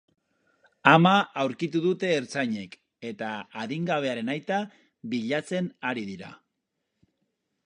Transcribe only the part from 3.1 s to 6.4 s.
eta adingabearen aita bilatzen ari dira.